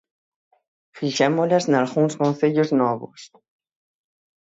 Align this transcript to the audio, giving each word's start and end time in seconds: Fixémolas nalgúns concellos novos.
Fixémolas 0.97 1.65
nalgúns 1.73 2.13
concellos 2.21 2.69
novos. 2.81 3.21